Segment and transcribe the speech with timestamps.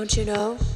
[0.00, 0.69] Don't you know?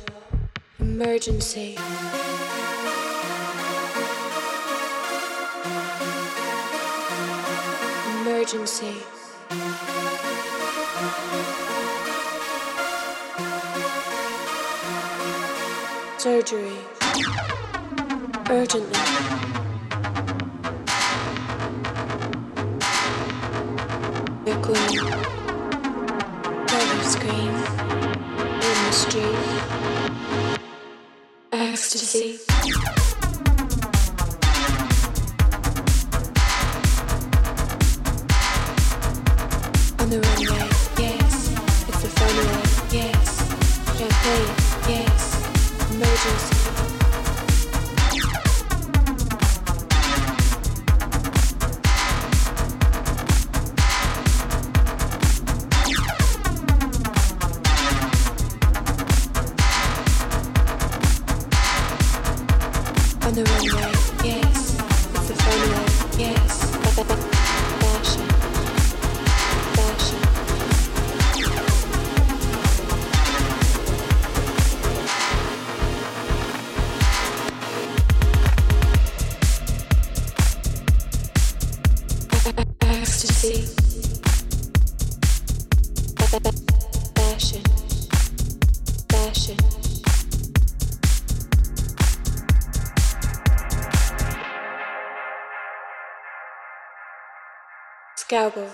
[98.34, 98.68] cowboy.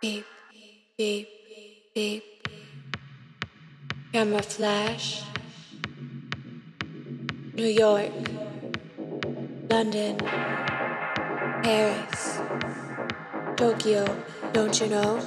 [0.00, 0.24] Beep,
[0.96, 1.28] beep,
[1.92, 2.22] beep.
[4.12, 5.22] Camouflage.
[7.54, 8.12] New York.
[9.68, 10.16] London.
[11.64, 12.38] Paris.
[13.56, 14.04] Tokyo,
[14.52, 15.20] don't you know?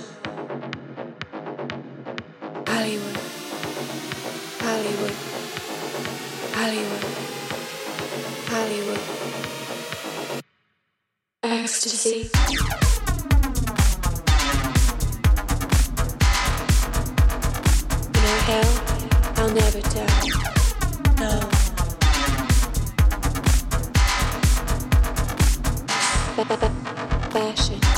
[2.71, 3.19] Hollywood.
[4.63, 5.17] Hollywood.
[6.55, 7.03] Hollywood.
[8.47, 9.03] Hollywood.
[11.43, 12.31] Ecstasy.
[27.35, 27.94] fashion.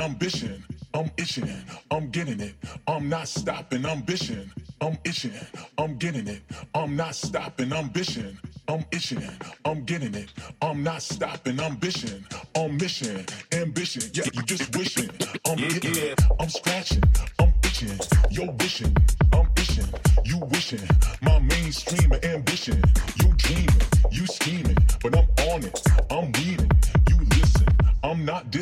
[0.00, 0.62] I'm bitching.
[0.92, 1.48] I'm itching,
[1.90, 2.54] I'm getting it.
[2.88, 4.50] I'm not stopping, I'm bitching.
[4.80, 5.32] I'm itching,
[5.78, 6.42] I'm getting it.
[6.74, 8.36] I'm not stopping, I'm bitching.
[8.66, 9.22] I'm itching,
[9.64, 10.32] I'm getting it.
[10.62, 12.24] I'm not stopping, I'm bitching.
[12.56, 14.02] On mission, ambition.
[14.12, 15.10] Yeah, you just wishing.
[15.46, 16.20] I'm getting it.
[16.40, 17.02] I'm scratching,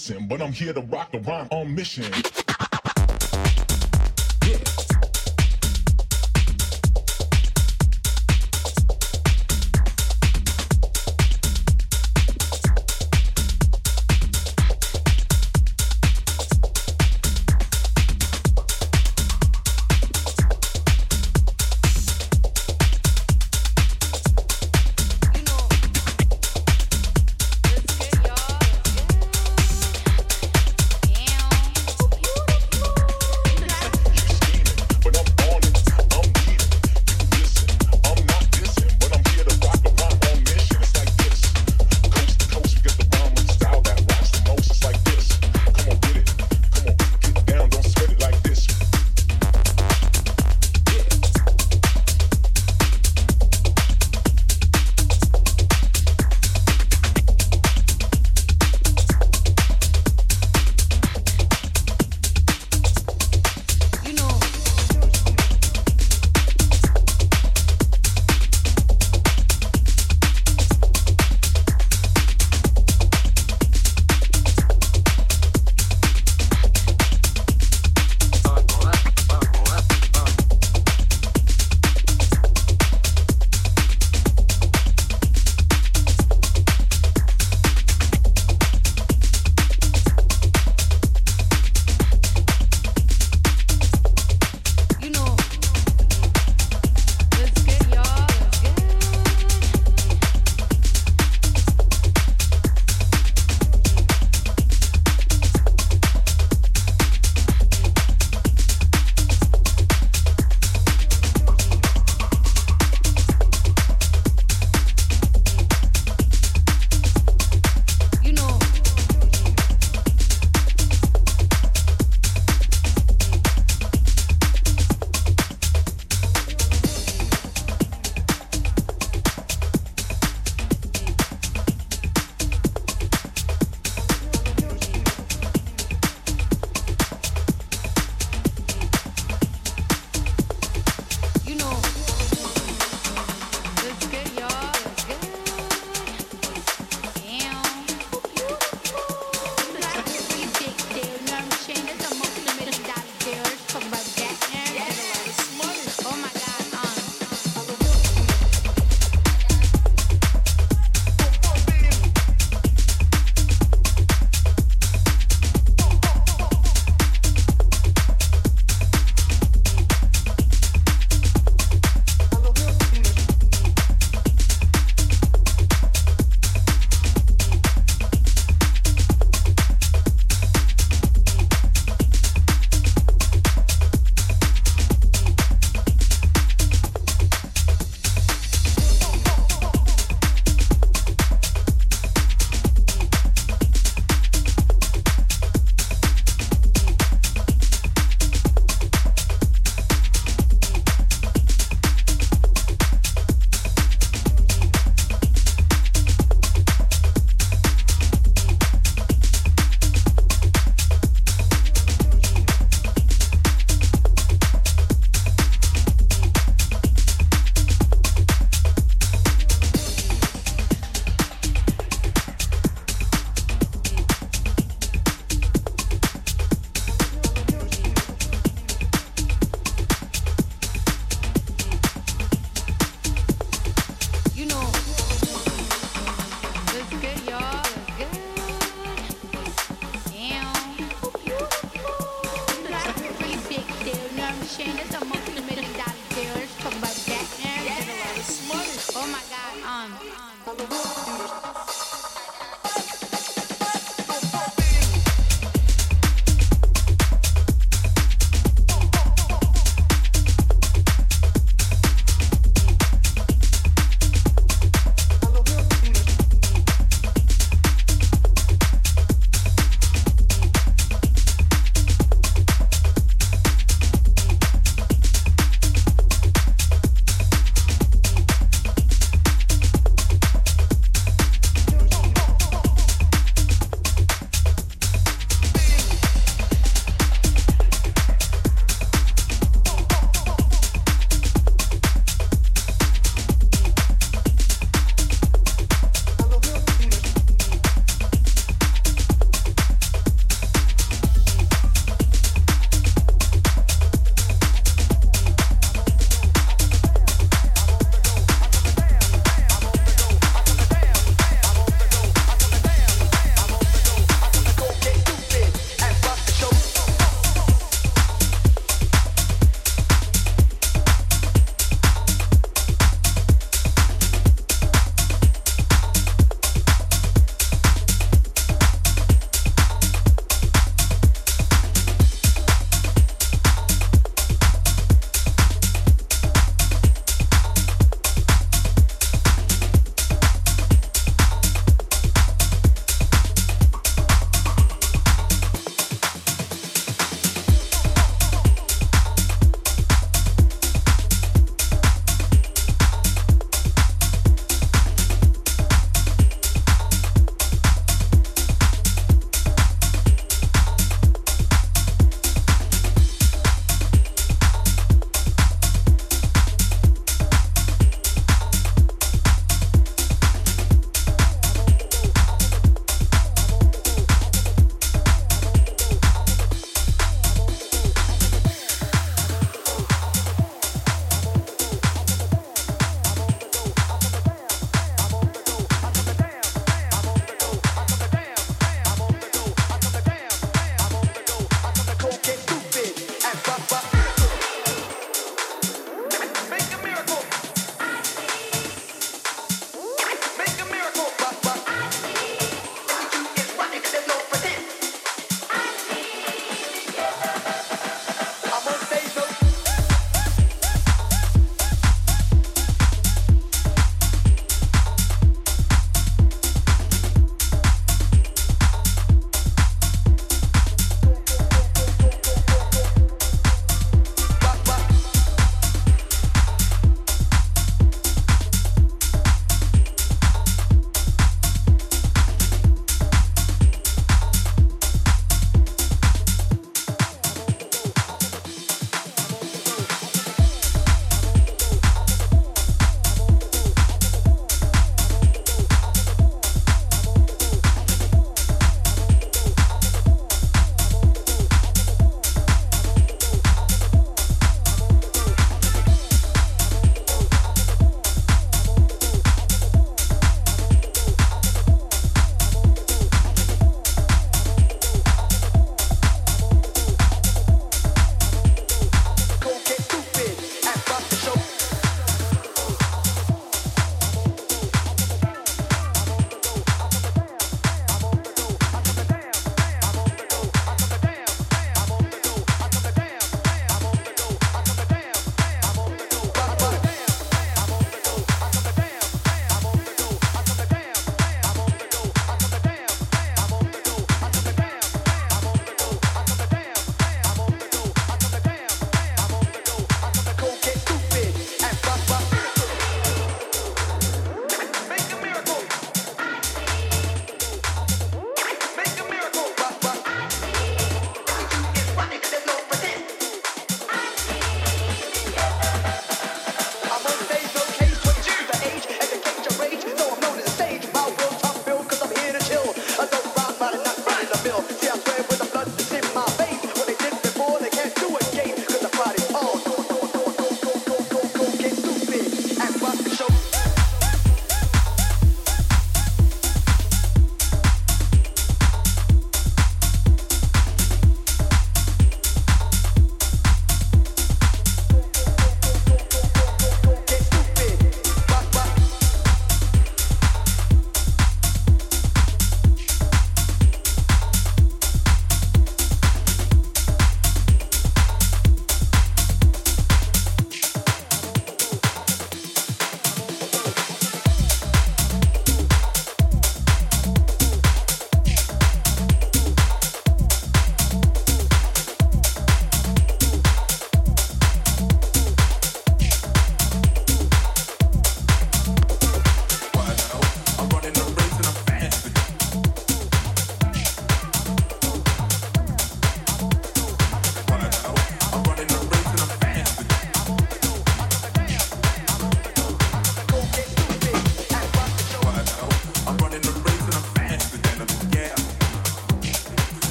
[0.00, 2.10] Dissing, but I'm here to rock the rhyme on mission.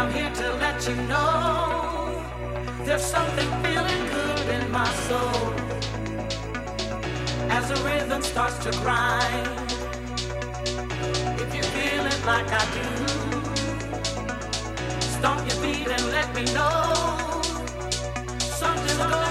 [0.00, 2.24] I'm here to let you know
[2.86, 5.52] there's something feeling good in my soul.
[7.50, 9.46] As the rhythm starts to grind,
[11.38, 12.88] if you feel it like I do,
[15.18, 17.42] stomp your feet and let me know
[18.38, 19.29] something's going.